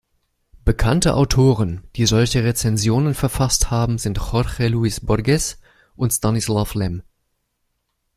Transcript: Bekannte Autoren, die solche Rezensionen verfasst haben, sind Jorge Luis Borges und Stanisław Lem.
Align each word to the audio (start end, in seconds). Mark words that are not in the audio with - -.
Bekannte 0.65 1.13
Autoren, 1.13 1.83
die 1.95 2.07
solche 2.07 2.43
Rezensionen 2.43 3.13
verfasst 3.13 3.69
haben, 3.69 3.99
sind 3.99 4.17
Jorge 4.17 4.67
Luis 4.67 4.99
Borges 5.05 5.59
und 5.95 6.11
Stanisław 6.11 6.75
Lem. 6.75 7.03